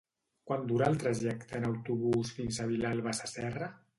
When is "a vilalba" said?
2.59-3.17